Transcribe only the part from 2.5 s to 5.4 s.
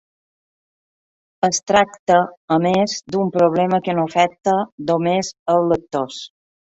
a més, d’un problema que no afecta només